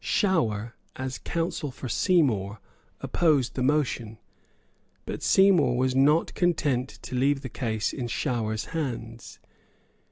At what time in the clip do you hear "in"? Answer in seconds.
7.93-8.07